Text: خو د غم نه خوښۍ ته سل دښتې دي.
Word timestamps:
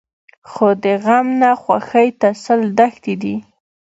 خو 0.51 0.67
د 0.83 0.85
غم 1.03 1.27
نه 1.41 1.51
خوښۍ 1.61 2.09
ته 2.19 2.29
سل 2.43 2.61
دښتې 2.77 3.13
دي. 3.23 3.35